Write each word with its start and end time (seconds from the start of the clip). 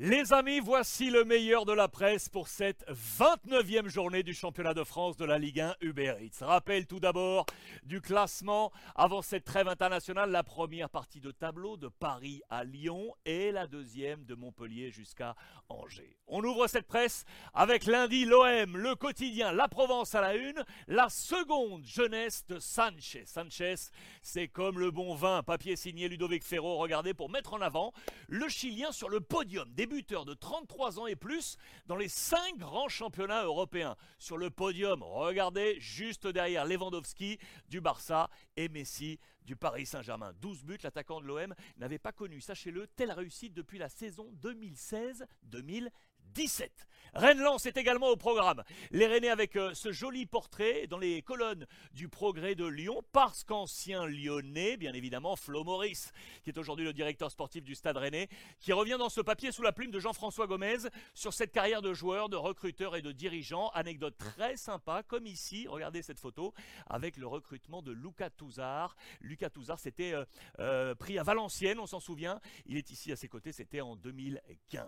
Les 0.00 0.32
amis, 0.32 0.60
voici 0.60 1.10
le 1.10 1.24
meilleur 1.24 1.64
de 1.64 1.72
la 1.72 1.88
presse 1.88 2.28
pour 2.28 2.46
cette 2.46 2.86
29e 2.88 3.88
journée 3.88 4.22
du 4.22 4.32
championnat 4.32 4.72
de 4.72 4.84
France 4.84 5.16
de 5.16 5.24
la 5.24 5.40
Ligue 5.40 5.58
1 5.58 5.74
Uber 5.80 6.14
Eats. 6.20 6.46
Rappel 6.46 6.86
tout 6.86 7.00
d'abord 7.00 7.46
du 7.82 8.00
classement 8.00 8.70
avant 8.94 9.22
cette 9.22 9.42
trêve 9.42 9.66
internationale, 9.66 10.30
la 10.30 10.44
première 10.44 10.88
partie 10.88 11.18
de 11.18 11.32
tableau 11.32 11.76
de 11.76 11.88
Paris 11.88 12.42
à 12.48 12.62
Lyon 12.62 13.12
et 13.24 13.50
la 13.50 13.66
deuxième 13.66 14.24
de 14.24 14.36
Montpellier 14.36 14.92
jusqu'à 14.92 15.34
Angers. 15.68 16.16
On 16.28 16.44
ouvre 16.44 16.68
cette 16.68 16.86
presse 16.86 17.24
avec 17.52 17.84
lundi 17.84 18.24
l'OM, 18.24 18.76
le 18.76 18.94
quotidien, 18.94 19.50
la 19.50 19.66
Provence 19.66 20.14
à 20.14 20.20
la 20.20 20.36
une, 20.36 20.62
la 20.86 21.08
seconde 21.08 21.84
jeunesse 21.84 22.46
de 22.46 22.60
Sanchez. 22.60 23.24
Sanchez, 23.26 23.74
c'est 24.22 24.46
comme 24.46 24.78
le 24.78 24.92
bon 24.92 25.16
vin, 25.16 25.42
papier 25.42 25.74
signé 25.74 26.08
Ludovic 26.08 26.44
Ferro, 26.44 26.76
regardez 26.76 27.14
pour 27.14 27.30
mettre 27.30 27.54
en 27.54 27.60
avant 27.60 27.92
le 28.28 28.48
Chilien 28.48 28.92
sur 28.92 29.08
le 29.08 29.18
podium 29.18 29.68
des 29.74 29.87
débuteur 29.88 30.24
de 30.24 30.34
33 30.34 31.00
ans 31.00 31.06
et 31.06 31.16
plus 31.16 31.56
dans 31.86 31.96
les 31.96 32.08
5 32.08 32.58
grands 32.58 32.88
championnats 32.88 33.44
européens. 33.44 33.96
Sur 34.18 34.36
le 34.36 34.50
podium, 34.50 35.02
regardez, 35.02 35.76
juste 35.80 36.26
derrière 36.26 36.66
Lewandowski 36.66 37.38
du 37.68 37.80
Barça 37.80 38.28
et 38.56 38.68
Messi 38.68 39.18
du 39.42 39.56
Paris 39.56 39.86
Saint-Germain. 39.86 40.34
12 40.40 40.64
buts, 40.64 40.78
l'attaquant 40.82 41.20
de 41.20 41.26
l'OM 41.26 41.54
n'avait 41.78 41.98
pas 41.98 42.12
connu, 42.12 42.40
sachez-le, 42.40 42.86
telle 42.86 43.12
réussite 43.12 43.54
depuis 43.54 43.78
la 43.78 43.88
saison 43.88 44.30
2016-2017. 44.42 45.88
17. 46.34 46.88
Rennes-Lens 47.14 47.66
est 47.66 47.76
également 47.76 48.08
au 48.08 48.16
programme. 48.16 48.62
Les 48.90 49.06
Rennais 49.06 49.30
avec 49.30 49.56
euh, 49.56 49.72
ce 49.74 49.92
joli 49.92 50.26
portrait 50.26 50.86
dans 50.86 50.98
les 50.98 51.22
colonnes 51.22 51.66
du 51.92 52.08
progrès 52.08 52.54
de 52.54 52.66
Lyon, 52.66 53.02
parce 53.12 53.44
qu'ancien 53.44 54.06
lyonnais, 54.06 54.76
bien 54.76 54.92
évidemment, 54.92 55.34
Flo 55.36 55.64
Maurice, 55.64 56.12
qui 56.44 56.50
est 56.50 56.58
aujourd'hui 56.58 56.84
le 56.84 56.92
directeur 56.92 57.30
sportif 57.30 57.64
du 57.64 57.74
Stade 57.74 57.96
Rennais, 57.96 58.28
qui 58.60 58.72
revient 58.72 58.96
dans 58.98 59.08
ce 59.08 59.20
papier 59.20 59.52
sous 59.52 59.62
la 59.62 59.72
plume 59.72 59.90
de 59.90 59.98
Jean-François 59.98 60.46
Gomez 60.46 60.88
sur 61.14 61.32
cette 61.32 61.52
carrière 61.52 61.82
de 61.82 61.94
joueur, 61.94 62.28
de 62.28 62.36
recruteur 62.36 62.94
et 62.94 63.02
de 63.02 63.12
dirigeant. 63.12 63.70
Anecdote 63.70 64.16
très 64.18 64.56
sympa, 64.56 65.02
comme 65.02 65.26
ici, 65.26 65.66
regardez 65.68 66.02
cette 66.02 66.20
photo, 66.20 66.52
avec 66.88 67.16
le 67.16 67.26
recrutement 67.26 67.82
de 67.82 67.92
Lucas 67.92 68.30
Touzard. 68.30 68.96
Lucas 69.20 69.50
Touzard 69.50 69.78
s'était 69.80 70.12
euh, 70.12 70.24
euh, 70.60 70.94
pris 70.94 71.18
à 71.18 71.22
Valenciennes, 71.22 71.80
on 71.80 71.86
s'en 71.86 72.00
souvient. 72.00 72.40
Il 72.66 72.76
est 72.76 72.90
ici 72.90 73.12
à 73.12 73.16
ses 73.16 73.28
côtés, 73.28 73.52
c'était 73.52 73.80
en 73.80 73.96
2015. 73.96 74.86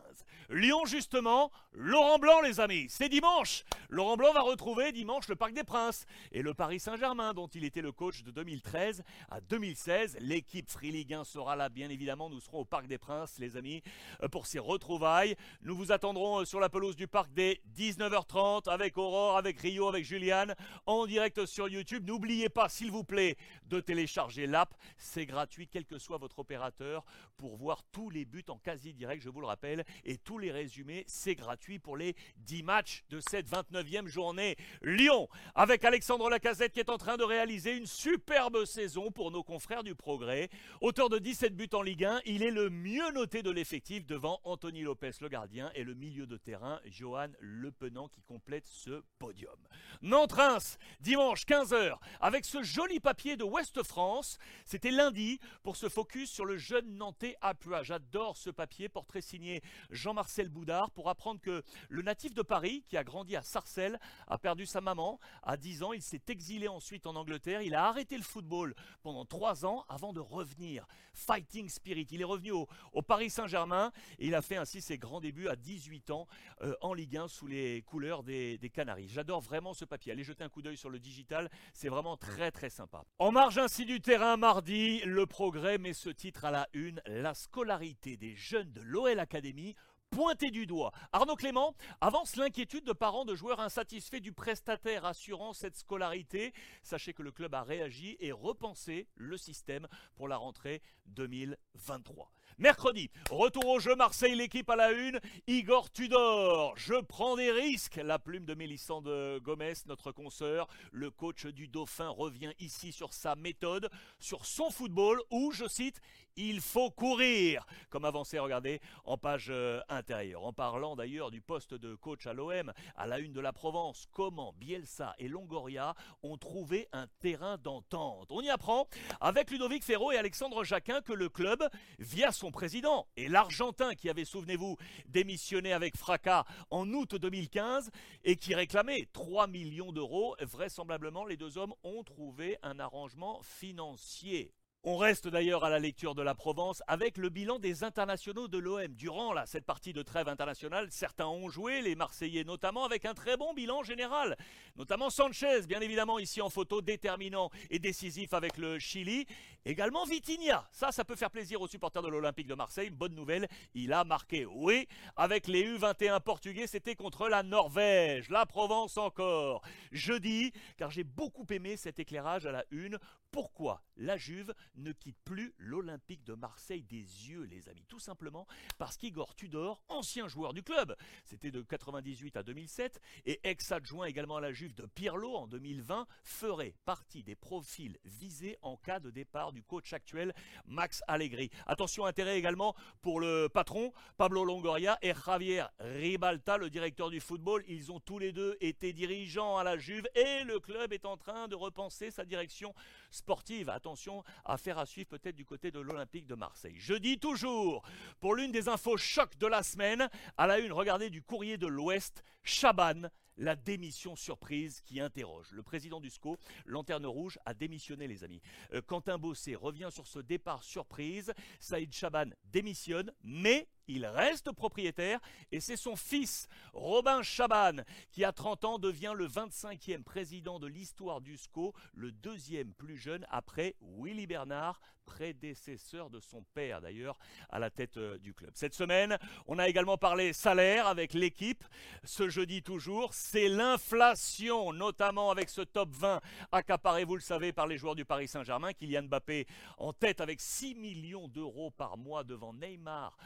Lyon, 0.51 0.85
justement, 0.85 1.30
Laurent 1.73 2.19
Blanc, 2.19 2.41
les 2.41 2.59
amis. 2.59 2.87
C'est 2.89 3.09
dimanche. 3.09 3.65
Laurent 3.89 4.17
Blanc 4.17 4.33
va 4.33 4.41
retrouver 4.41 4.91
dimanche 4.91 5.29
le 5.29 5.37
Parc 5.37 5.53
des 5.53 5.63
Princes 5.63 6.05
et 6.33 6.43
le 6.43 6.55
Paris 6.55 6.81
Saint-Germain, 6.81 7.35
dont 7.35 7.47
il 7.47 7.65
était 7.65 7.83
le 7.83 7.93
coach 7.93 8.23
de 8.23 8.33
2013 8.33 9.03
à 9.31 9.41
2016. 9.41 10.17
L'équipe 10.21 10.69
Free 10.69 10.91
Ligue 10.91 11.15
1 11.15 11.25
sera 11.25 11.55
là, 11.55 11.69
bien 11.69 11.89
évidemment. 11.89 12.29
Nous 12.29 12.41
serons 12.41 12.61
au 12.61 12.65
Parc 12.65 12.87
des 12.89 12.99
Princes, 12.99 13.39
les 13.39 13.57
amis, 13.57 13.83
euh, 14.23 14.29
pour 14.29 14.47
ces 14.47 14.59
retrouvailles. 14.59 15.37
Nous 15.63 15.77
vous 15.77 15.93
attendrons 15.93 16.41
euh, 16.41 16.45
sur 16.45 16.59
la 16.59 16.69
pelouse 16.69 16.97
du 16.97 17.07
parc 17.07 17.33
dès 17.33 17.61
19h30 17.77 18.69
avec 18.69 18.99
Aurore, 18.99 19.37
avec 19.37 19.61
Rio, 19.61 19.89
avec 19.89 20.05
Juliane, 20.05 20.55
en 20.87 21.07
direct 21.07 21.47
sur 21.47 21.69
YouTube. 21.69 22.07
N'oubliez 22.07 22.49
pas, 22.49 22.69
s'il 22.69 22.91
vous 22.91 23.05
plaît, 23.05 23.37
de 23.67 23.81
télécharger 23.81 24.47
l'app. 24.47 24.75
C'est 24.97 25.27
gratuit, 25.27 25.69
quel 25.69 25.87
que 25.87 25.99
soit 25.99 26.19
votre 26.19 26.41
opérateur, 26.41 27.05
pour 27.37 27.57
voir 27.57 27.83
tous 27.93 28.11
les 28.11 28.25
buts 28.25 28.45
en 28.49 28.59
quasi 28.59 28.93
direct, 28.93 29.23
je 29.23 29.29
vous 29.29 29.41
le 29.41 29.47
rappelle, 29.47 29.85
et 30.05 30.19
tous 30.19 30.39
les 30.39 30.51
résumés 30.51 31.05
c'est 31.21 31.35
gratuit 31.35 31.79
pour 31.79 31.99
les 31.99 32.17
10 32.39 32.63
matchs 32.63 33.05
de 33.11 33.21
cette 33.21 33.47
29e 33.51 34.07
journée. 34.07 34.57
Lyon, 34.81 35.29
avec 35.55 35.85
Alexandre 35.85 36.31
Lacazette 36.31 36.73
qui 36.73 36.81
est 36.81 36.89
en 36.89 36.97
train 36.97 37.19
de 37.19 37.25
réaliser 37.25 37.77
une 37.77 37.85
superbe 37.85 38.65
saison 38.65 39.11
pour 39.11 39.31
nos 39.31 39.43
confrères 39.43 39.85
du 39.85 39.95
Progrès. 39.95 40.49
Auteur 40.81 41.11
de 41.11 41.19
17 41.19 41.55
buts 41.55 41.69
en 41.75 41.83
Ligue 41.83 42.07
1, 42.07 42.23
il 42.25 42.43
est 42.43 42.51
le 42.51 42.71
mieux 42.71 43.11
noté 43.13 43.43
de 43.43 43.51
l'effectif 43.51 44.07
devant 44.07 44.41
Anthony 44.45 44.81
Lopez, 44.81 45.11
le 45.21 45.29
gardien, 45.29 45.71
et 45.75 45.85
le 45.85 45.93
milieu 45.93 46.27
de 46.27 46.39
terrain, 46.39 46.81
Johan 46.87 47.29
Le 47.39 47.71
Penant, 47.71 48.09
qui 48.09 48.23
complète 48.23 48.67
ce 48.67 49.03
podium. 49.19 49.59
Nantes-Reims, 50.01 50.79
dimanche 51.01 51.45
15h, 51.45 51.99
avec 52.23 52.47
ce 52.47 52.63
joli 52.63 52.99
papier 52.99 53.37
de 53.37 53.45
Ouest 53.45 53.83
France. 53.83 54.39
C'était 54.65 54.91
lundi 54.91 55.39
pour 55.63 55.77
se 55.77 55.91
focus 55.91 56.31
sur 56.31 56.47
le 56.47 56.57
jeune 56.57 56.97
Nantais 56.97 57.37
Apua. 57.43 57.83
J'adore 57.83 58.39
ce 58.39 58.49
papier, 58.49 58.89
portrait 58.89 59.21
signé 59.21 59.61
Jean-Marcel 59.91 60.49
Boudard 60.49 60.91
pour 60.93 61.10
apprendre 61.11 61.41
que 61.41 61.63
le 61.89 62.03
natif 62.03 62.35
de 62.35 62.43
Paris, 62.43 62.85
qui 62.89 62.97
a 62.97 63.05
grandi 63.05 63.37
à 63.37 63.43
Sarcelles, 63.43 63.99
a 64.27 64.39
perdu 64.39 64.67
sa 64.67 64.81
maman 64.81 65.21
à 65.43 65.57
10 65.57 65.83
ans. 65.83 65.93
Il 65.93 66.03
s'est 66.03 66.23
exilé 66.29 66.69
ensuite 66.69 67.07
en 67.07 67.17
Angleterre. 67.17 67.63
Il 67.63 67.75
a 67.75 67.87
arrêté 67.87 68.17
le 68.17 68.23
football 68.23 68.75
pendant 69.03 69.25
3 69.25 69.67
ans 69.67 69.85
avant 69.89 70.13
de 70.13 70.21
revenir. 70.21 70.87
Fighting 71.13 71.69
Spirit. 71.69 72.07
Il 72.11 72.21
est 72.21 72.25
revenu 72.25 72.53
au, 72.53 72.67
Paris 73.03 73.31
Saint-Germain 73.31 73.91
et 74.19 74.29
il 74.29 74.35
a 74.35 74.43
fait 74.43 74.57
ainsi 74.57 74.81
ses 74.81 74.99
grands 74.99 75.21
débuts 75.21 75.49
à 75.49 75.57
18 75.57 76.11
ans 76.11 76.29
euh, 76.63 76.75
en 76.81 76.95
Ligue 76.95 77.17
1 77.17 77.29
sous 77.29 77.47
les 77.47 77.83
couleurs 77.83 78.23
des, 78.23 78.57
des 78.59 78.71
Canaries. 78.71 79.09
J'adore 79.09 79.41
vraiment 79.41 79.75
ce 79.75 79.85
papier. 79.85 80.13
Allez 80.13 80.23
jeter 80.23 80.45
un 80.45 80.49
coup 80.49 80.63
d'œil 80.63 80.77
sur 80.77 80.91
le 80.91 81.01
digital. 81.01 81.51
C'est 81.73 81.89
vraiment 81.89 82.17
très 82.17 82.51
très 82.51 82.71
sympa. 82.71 83.05
En 83.19 83.33
marge 83.33 83.59
ainsi 83.59 83.85
du 83.85 84.01
terrain 84.01 84.37
mardi, 84.37 85.01
le 85.05 85.27
progrès 85.27 85.79
met 85.79 85.93
ce 85.93 86.11
titre 86.11 86.45
à 86.45 86.51
la 86.51 86.69
une. 86.73 87.01
La 87.07 87.35
scolarité 87.35 88.17
des 88.17 88.35
jeunes 88.37 88.73
de 88.73 88.81
l'OL 88.81 89.19
Academy 89.19 89.75
pointé 90.11 90.51
du 90.51 90.67
doigt. 90.67 90.93
Arnaud 91.13 91.37
Clément 91.37 91.75
avance 92.01 92.37
l'inquiétude 92.37 92.85
de 92.85 92.93
parents 92.93 93.25
de 93.25 93.35
joueurs 93.35 93.61
insatisfaits 93.61 94.21
du 94.21 94.33
prestataire 94.33 95.05
assurant 95.05 95.53
cette 95.53 95.77
scolarité. 95.77 96.53
Sachez 96.83 97.13
que 97.15 97.23
le 97.23 97.33
club 97.33 97.55
a 97.55 97.63
réagi 97.63 98.17
et 98.21 98.33
repensé 98.33 99.07
le 99.17 99.37
système 99.37 99.87
pour 100.17 100.29
la 100.29 100.37
rentrée 100.37 100.83
2023. 101.07 102.31
Mercredi, 102.59 103.11
retour 103.31 103.67
au 103.67 103.81
jeu 103.81 103.95
Marseille, 103.97 104.35
l'équipe 104.35 104.69
à 104.69 104.77
la 104.77 104.93
une. 104.93 105.19
Igor 105.47 105.91
Tudor, 105.91 106.75
je 106.77 107.01
prends 107.01 107.37
des 107.37 107.51
risques. 107.51 107.97
La 107.97 108.19
plume 108.19 108.45
de 108.45 108.55
Mélissande 108.55 109.09
Gomez, 109.43 109.75
notre 109.87 110.13
consoeur, 110.13 110.67
le 110.93 111.11
coach 111.11 111.47
du 111.47 111.69
Dauphin, 111.69 112.09
revient 112.09 112.53
ici 112.59 112.93
sur 112.93 113.13
sa 113.13 113.35
méthode, 113.35 113.89
sur 114.19 114.45
son 114.45 114.71
football 114.71 115.23
où, 115.31 115.53
je 115.53 115.67
cite, 115.67 116.01
il 116.37 116.61
faut 116.61 116.91
courir. 116.91 117.67
Comme 117.91 118.05
avancé, 118.05 118.39
regardez, 118.39 118.81
en 119.05 119.19
page 119.19 119.49
euh, 119.51 119.81
intérieure. 119.89 120.45
En 120.45 120.53
parlant 120.53 120.97
d'ailleurs 120.97 121.31
du 121.31 121.41
poste 121.41 121.75
de 121.75 121.95
coach 121.95 122.27
à 122.27 122.33
l'OM, 122.33 122.73
à 122.97 123.07
la 123.07 123.19
une 123.19 123.33
de 123.33 123.41
la 123.41 123.53
Provence, 123.53 124.07
comment 124.13 124.55
Bielsa 124.59 125.15
et 125.19 125.29
Longoria 125.29 125.95
ont 126.23 126.37
trouvé 126.37 126.89
un 126.93 127.07
terrain 127.21 127.59
d'entente. 127.59 128.29
On 128.31 128.41
y 128.41 128.49
apprend 128.49 128.87
avec 129.21 129.51
Ludovic 129.51 129.85
Ferro 129.85 130.13
et 130.13 130.17
Alexandre 130.17 130.65
Jacquin 130.65 131.01
que 131.01 131.13
le 131.13 131.29
club, 131.29 131.69
via 131.99 132.33
son 132.41 132.51
président 132.51 133.07
et 133.19 133.29
l'Argentin 133.29 133.95
qui 133.95 134.09
avait, 134.09 134.25
souvenez-vous, 134.25 134.79
démissionné 135.07 135.75
avec 135.75 135.97
fracas 135.97 136.45
en 136.71 136.91
août 136.91 137.15
2015 137.15 137.91
et 138.25 138.37
qui 138.37 138.55
réclamait 138.55 139.09
3 139.13 139.47
millions 139.47 139.93
d'euros, 139.93 140.35
vraisemblablement 140.41 141.27
les 141.27 141.37
deux 141.37 141.59
hommes 141.59 141.75
ont 141.85 142.03
trouvé 142.03 142.57
un 142.63 142.81
arrangement 142.81 143.43
financier 143.43 144.55
on 144.83 144.97
reste 144.97 145.29
d'ailleurs 145.29 145.63
à 145.63 145.69
la 145.69 145.79
lecture 145.79 146.15
de 146.15 146.23
la 146.23 146.35
Provence 146.35 146.83
avec 146.87 147.19
le 147.19 147.29
bilan 147.29 147.59
des 147.59 147.85
internationaux 147.85 148.49
de 148.49 148.57
l'OM. 148.57 148.89
Durant 148.95 149.35
cette 149.45 149.67
partie 149.67 149.93
de 149.93 150.01
trêve 150.03 150.27
internationale, 150.27 150.89
certains 150.91 151.27
ont 151.27 151.51
joué, 151.51 151.83
les 151.83 151.95
Marseillais 151.95 152.45
notamment, 152.45 152.87
avec 152.87 153.05
un 153.05 153.13
très 153.13 153.37
bon 153.37 153.53
bilan 153.53 153.83
général. 153.83 154.39
Notamment 154.77 155.11
Sanchez, 155.11 155.67
bien 155.69 155.81
évidemment 155.81 156.19
ici 156.19 156.41
en 156.41 156.49
photo, 156.49 156.81
déterminant 156.81 157.51
et 157.69 157.79
décisif 157.79 158.33
avec 158.33 158.57
le 158.57 158.79
Chili. 158.79 159.27
Également 159.67 160.07
Vitinha, 160.07 160.67
ça, 160.73 160.93
ça 160.93 161.05
peut 161.05 161.17
faire 161.17 161.31
plaisir 161.31 161.61
aux 161.61 161.69
supporters 161.69 162.03
de 162.03 162.09
l'Olympique 162.09 162.47
de 162.47 162.55
Marseille. 162.55 162.89
Bonne 162.89 163.15
nouvelle, 163.15 163.49
il 163.75 163.93
a 163.93 164.05
marqué. 164.05 164.47
Oui, 164.47 164.89
avec 165.15 165.47
les 165.47 165.77
U21 165.77 166.21
portugais, 166.21 166.67
c'était 166.67 166.95
contre 166.95 167.29
la 167.29 167.43
Norvège, 167.43 168.31
la 168.31 168.47
Provence 168.47 168.97
encore. 168.97 169.61
Jeudi, 169.93 170.53
car 170.79 170.91
j'ai 170.91 171.05
beaucoup 171.05 171.45
aimé 171.51 171.77
cet 171.77 171.99
éclairage 171.99 172.47
à 172.47 172.53
la 172.53 172.65
une. 172.71 172.99
Pourquoi 173.33 173.83
la 173.97 174.17
Juve 174.17 174.55
ne 174.75 174.93
quitte 174.93 175.19
plus 175.25 175.55
l'Olympique 175.59 176.25
de 176.25 176.35
Marseille 176.35 176.83
des 176.83 176.97
yeux, 176.97 177.43
les 177.43 177.69
amis? 177.69 177.85
Tout 177.87 178.01
simplement 178.01 178.47
parce 178.77 178.97
qu'Igor 178.97 179.37
Tudor, 179.37 179.83
ancien 179.89 180.27
joueur 180.27 180.53
du 180.53 180.63
club, 180.63 180.97
c'était 181.25 181.51
de 181.51 181.63
98 181.63 182.37
à 182.37 182.43
2007, 182.43 183.01
et 183.27 183.41
ex-adjoint 183.45 184.07
également 184.07 184.37
à 184.37 184.41
la 184.41 184.53
Juve 184.53 184.75
de 184.75 184.87
Pirlo 184.87 185.35
en 185.35 185.47
2020, 185.47 186.07
ferait 186.25 186.75
partie 186.85 187.23
des 187.23 187.37
profils 187.37 187.99
visés 188.05 188.59
en 188.63 188.77
cas 188.77 188.99
de 188.99 189.11
départ 189.11 189.53
du 189.53 189.63
coach 189.63 189.93
actuel 189.93 190.35
Max 190.67 191.03
Allegri. 191.07 191.51
Attention, 191.67 192.07
intérêt 192.07 192.39
également 192.39 192.75
pour 193.03 193.21
le 193.21 193.49
patron 193.49 193.93
Pablo 194.17 194.45
Longoria 194.45 194.99
et 195.03 195.15
Javier 195.15 195.65
Ribalta, 195.79 196.57
le 196.57 196.69
directeur 196.69 197.11
du 197.11 197.21
football. 197.21 197.63
Ils 197.69 197.93
ont 197.93 198.01
tous 198.01 198.19
les 198.19 198.33
deux 198.33 198.57
été 198.61 198.93
dirigeants 198.93 199.57
à 199.57 199.65
la 199.65 199.79
Juve 199.79 200.09
et 200.15 200.43
le 200.45 200.59
club 200.59 200.93
est 200.93 201.05
en 201.05 201.17
train 201.17 201.47
de 201.47 201.55
repenser 201.55 202.11
sa 202.11 202.25
direction 202.25 202.75
sportive. 203.21 203.71
Attention 203.71 204.25
à 204.45 204.57
faire 204.57 204.79
à 204.79 204.87
suivre 204.87 205.09
peut-être 205.09 205.37
du 205.37 205.45
côté 205.45 205.71
de 205.71 205.79
l'Olympique 205.79 206.27
de 206.27 206.35
Marseille. 206.35 206.75
Je 206.79 206.95
dis 206.95 207.19
toujours, 207.19 207.83
pour 208.19 208.35
l'une 208.35 208.51
des 208.51 208.69
infos 208.69 208.97
chocs 208.97 209.37
de 209.39 209.47
la 209.47 209.63
semaine, 209.63 210.09
à 210.37 210.47
la 210.47 210.59
une, 210.59 210.73
regardez 210.73 211.11
du 211.11 211.23
courrier 211.23 211.59
de 211.59 211.67
l'Ouest, 211.67 212.25
Chaban, 212.43 213.09
la 213.37 213.57
démission 213.57 214.17
surprise 214.17 214.81
qui 214.83 215.01
interroge. 215.01 215.51
Le 215.53 215.63
président 215.63 216.01
du 216.01 216.11
SCO, 216.11 216.39
Lanterne 216.67 217.07
Rouge, 217.07 217.39
a 217.47 217.55
démissionné, 217.55 218.07
les 218.09 218.25
amis. 218.25 218.41
Euh, 218.73 218.83
Quentin 218.83 219.19
Bossé 219.19 219.55
revient 219.55 219.89
sur 219.91 220.07
ce 220.07 220.19
départ 220.19 220.63
surprise. 220.63 221.33
Saïd 221.59 221.93
Chaban 221.93 222.31
démissionne, 222.45 223.13
mais 223.23 223.69
il 223.89 224.07
reste 224.07 224.53
propriétaire 224.53 225.21
et 225.53 225.61
c'est 225.61 225.77
son 225.77 225.97
fils, 225.97 226.49
Robin 226.73 227.23
Chaban, 227.23 227.83
qui 228.11 228.25
à 228.25 228.33
30 228.33 228.65
ans 228.65 228.79
devient 228.79 229.13
le 229.17 229.27
25e 229.27 230.03
président 230.03 230.59
de 230.59 230.67
l'histoire 230.67 231.21
du 231.21 231.37
SCO, 231.37 231.75
le 231.95 232.13
deuxième 232.13 232.73
plus 232.73 232.97
jeune 232.97 233.27
après 233.31 233.77
Willy 233.81 234.27
Bernard, 234.27 234.81
prédécesseur 235.11 236.09
de 236.09 236.21
son 236.21 236.45
père 236.55 236.81
d'ailleurs 236.81 237.19
à 237.49 237.59
la 237.59 237.69
tête 237.69 237.97
euh, 237.97 238.17
du 238.19 238.33
club. 238.33 238.53
Cette 238.55 238.75
semaine, 238.75 239.19
on 239.49 239.59
a 239.59 239.69
également 239.69 239.99
parlé 239.99 240.33
salaire 240.33 240.87
avec 240.87 241.15
l'équipe. 241.15 241.65
Ce 242.05 242.29
jeudi 242.29 242.63
toujours, 242.63 243.13
c'est 243.13 243.49
l'inflation, 243.49 244.73
notamment 244.73 245.31
avec 245.31 245.51
ce 245.51 245.63
top 245.63 245.91
20 245.93 246.21
accaparé, 246.53 247.05
vous 247.05 247.17
le 247.17 247.23
savez, 247.23 247.53
par 247.53 247.67
les 247.67 247.77
joueurs 247.77 247.97
du 247.97 248.05
Paris 248.05 248.29
Saint-Germain. 248.29 248.73
Kylian 248.73 249.03
Mbappé 249.05 249.47
en 249.79 249.93
tête 249.93 250.21
avec 250.21 250.41
6 250.41 250.77
millions 250.77 251.27
d'euros 251.27 251.73
par 251.73 251.99
mois 251.99 252.23
devant 252.23 252.55
Neymar, 252.55 253.17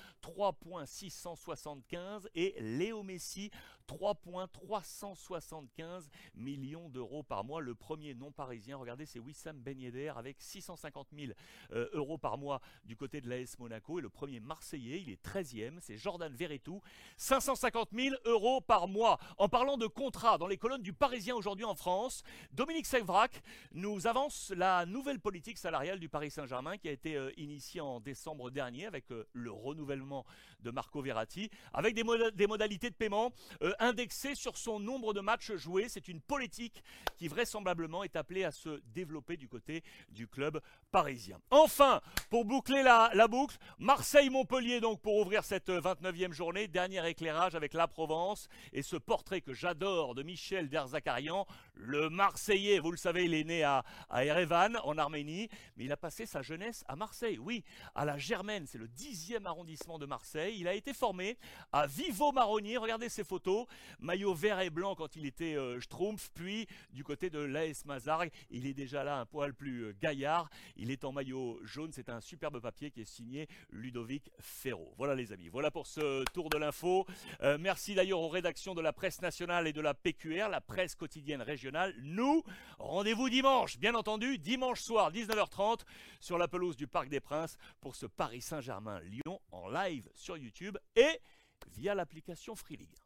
3,675 0.52 2.28
et 2.34 2.54
Léo 2.60 3.02
Messi, 3.02 3.50
3,375 3.86 6.10
millions 6.34 6.88
d'euros 6.88 7.22
par 7.22 7.44
mois. 7.44 7.60
Le 7.60 7.74
premier 7.74 8.14
non 8.14 8.32
parisien, 8.32 8.78
regardez, 8.78 9.04
c'est 9.06 9.18
Wissam 9.18 9.58
Ben 9.58 9.78
Yedder 9.78 10.12
avec 10.16 10.40
650 10.40 11.08
000 11.16 11.32
euh, 11.72 11.88
euros 11.92 12.18
par 12.18 12.36
mois 12.38 12.60
du 12.84 12.96
côté 12.96 13.20
de 13.20 13.28
l'AS 13.28 13.58
Monaco. 13.58 13.98
Et 13.98 14.02
le 14.02 14.08
premier 14.08 14.40
Marseillais, 14.40 15.02
il 15.02 15.10
est 15.10 15.24
13e, 15.24 15.78
c'est 15.80 15.96
Jordan 15.96 16.32
Verretou, 16.34 16.80
550 17.16 17.90
000 17.92 18.16
euros 18.24 18.60
par 18.60 18.88
mois. 18.88 19.18
En 19.38 19.48
parlant 19.48 19.76
de 19.76 19.86
contrat, 19.86 20.38
dans 20.38 20.46
les 20.46 20.56
colonnes 20.56 20.82
du 20.82 20.92
Parisien 20.92 21.34
aujourd'hui 21.34 21.64
en 21.64 21.74
France, 21.74 22.22
Dominique 22.52 22.86
Sevrac 22.86 23.42
nous 23.72 24.06
avance 24.06 24.52
la 24.56 24.86
nouvelle 24.86 25.18
politique 25.20 25.58
salariale 25.58 25.98
du 25.98 26.08
Paris 26.08 26.30
Saint-Germain 26.30 26.78
qui 26.78 26.88
a 26.88 26.92
été 26.92 27.16
euh, 27.16 27.32
initiée 27.36 27.80
en 27.80 27.98
décembre 28.00 28.50
dernier 28.50 28.86
avec 28.86 29.10
euh, 29.10 29.26
le 29.32 29.50
renouvellement 29.50 30.24
de 30.60 30.70
Marco 30.70 31.02
Verratti, 31.02 31.50
avec 31.72 31.94
des, 31.94 32.46
modalités 32.46 32.90
de 32.90 32.94
paiement 32.94 33.32
indexées 33.78 34.34
sur 34.34 34.56
son 34.56 34.80
nombre 34.80 35.12
de 35.12 35.20
matchs 35.20 35.52
joués. 35.52 35.88
C'est 35.88 36.08
une 36.08 36.20
politique 36.20 36.82
qui 37.16 37.28
vraisemblablement 37.28 38.02
est 38.02 38.16
appelée 38.16 38.44
à 38.44 38.50
se 38.50 38.80
développer 38.86 39.36
du 39.36 39.48
côté 39.48 39.82
du 40.08 40.26
club 40.26 40.60
parisien. 40.90 41.38
Enfin, 41.50 42.00
pour 42.30 42.44
boucler 42.44 42.82
la, 42.82 43.28
boucle, 43.28 43.56
Marseille-Montpellier 43.78 44.80
donc 44.80 45.00
pour 45.00 45.16
ouvrir 45.16 45.44
cette 45.44 45.68
29e 45.68 46.32
journée. 46.32 46.68
Dernier 46.68 47.06
éclairage 47.08 47.54
avec 47.54 47.74
la 47.74 47.86
Provence 47.86 48.48
et 48.72 48.82
ce 48.82 48.96
portrait 48.96 49.40
que 49.40 49.52
j'adore 49.52 50.14
de 50.14 50.22
Michel 50.22 50.68
Derzakarian, 50.68 51.46
le 51.74 52.08
Marseillais. 52.10 52.78
Vous 52.78 52.90
le 52.90 52.96
savez, 52.96 53.24
il 53.24 53.34
est 53.34 53.44
né 53.44 53.62
à, 53.62 53.84
Erevan 54.10 54.78
en 54.84 54.96
Arménie, 54.98 55.48
mais 55.76 55.84
il 55.84 55.92
a 55.92 55.96
passé 55.96 56.26
sa 56.26 56.42
jeunesse 56.42 56.84
à 56.88 56.96
Marseille. 56.96 57.38
Oui, 57.38 57.64
à 57.94 58.04
la 58.04 58.18
Germaine, 58.18 58.66
c'est 58.66 58.78
le 58.78 58.88
10e 58.88 59.44
arrondissement 59.44 59.98
de 59.98 60.06
Marseille. 60.06 60.56
Il 60.58 60.68
a 60.68 60.74
été 60.74 60.92
formé 60.92 61.36
à 61.72 61.86
Vivo 61.86 62.32
Marronnier. 62.32 62.76
Regardez 62.76 63.08
ses 63.08 63.24
photos, 63.24 63.66
maillot 63.98 64.34
vert 64.34 64.60
et 64.60 64.70
blanc 64.70 64.94
quand 64.94 65.16
il 65.16 65.26
était 65.26 65.56
euh, 65.56 65.80
Schtroumpf, 65.80 66.30
puis 66.34 66.66
du 66.90 67.04
côté 67.04 67.30
de 67.30 67.38
l'AS 67.38 67.84
Mazargues, 67.84 68.30
il 68.50 68.66
est 68.66 68.74
déjà 68.74 69.04
là 69.04 69.18
un 69.18 69.26
poil 69.26 69.54
plus 69.54 69.86
euh, 69.86 69.96
gaillard. 70.00 70.48
Il 70.76 70.90
est 70.90 71.04
en 71.04 71.12
maillot 71.12 71.60
jaune. 71.64 71.92
C'est 71.92 72.08
un 72.08 72.20
superbe 72.20 72.60
papier 72.60 72.90
qui 72.90 73.00
est 73.00 73.04
signé 73.04 73.48
Ludovic 73.70 74.30
Ferro. 74.38 74.94
Voilà 74.96 75.14
les 75.14 75.32
amis, 75.32 75.48
voilà 75.48 75.70
pour 75.70 75.86
ce 75.86 76.24
tour 76.32 76.50
de 76.50 76.58
l'info. 76.58 77.06
Euh, 77.42 77.58
merci 77.60 77.94
d'ailleurs 77.94 78.20
aux 78.20 78.28
rédactions 78.28 78.74
de 78.74 78.80
la 78.80 78.92
presse 78.92 79.20
nationale 79.20 79.66
et 79.66 79.72
de 79.72 79.80
la 79.80 79.94
PQR, 79.94 80.48
la 80.48 80.60
presse 80.60 80.94
quotidienne 80.94 81.42
régionale. 81.42 81.63
Nous, 82.02 82.42
rendez-vous 82.78 83.28
dimanche, 83.28 83.78
bien 83.78 83.94
entendu, 83.94 84.38
dimanche 84.38 84.80
soir, 84.80 85.12
19h30, 85.12 85.80
sur 86.20 86.38
la 86.38 86.48
pelouse 86.48 86.76
du 86.76 86.86
Parc 86.86 87.08
des 87.08 87.20
Princes 87.20 87.56
pour 87.80 87.96
ce 87.96 88.06
Paris 88.06 88.42
Saint-Germain-Lyon 88.42 89.40
en 89.50 89.68
live 89.68 90.10
sur 90.14 90.36
YouTube 90.36 90.76
et 90.96 91.20
via 91.68 91.94
l'application 91.94 92.54
Free 92.54 92.76
League. 92.76 93.03